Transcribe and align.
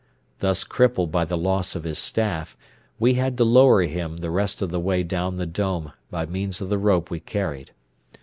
Thus 0.39 0.63
crippled 0.63 1.11
by 1.11 1.25
the 1.25 1.37
loss 1.37 1.75
of 1.75 1.83
his 1.83 1.99
staff, 1.99 2.57
we 2.97 3.13
had 3.13 3.37
to 3.37 3.43
lower 3.43 3.83
him 3.83 4.17
the 4.17 4.31
rest 4.31 4.63
of 4.63 4.71
the 4.71 4.79
way 4.79 5.03
down 5.03 5.37
the 5.37 5.45
dome 5.45 5.91
by 6.09 6.25
means 6.25 6.59
of 6.59 6.69
the 6.69 6.79
rope 6.79 7.11
we 7.11 7.19
carried. 7.19 7.69